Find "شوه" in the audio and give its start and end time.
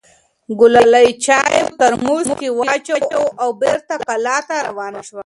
5.07-5.19